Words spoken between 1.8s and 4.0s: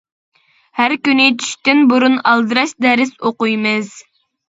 بۇرۇن ئالدىراش دەرس ئوقۇيمىز.